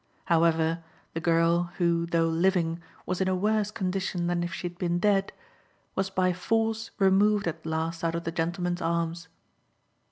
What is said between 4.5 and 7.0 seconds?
she had been dead, was by force